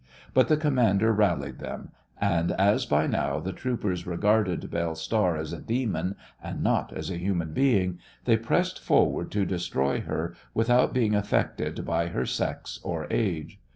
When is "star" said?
4.95-5.37